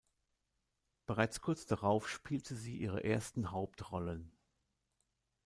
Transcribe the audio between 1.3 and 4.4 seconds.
kurz darauf spielte sie ihre ersten Hauptrollen.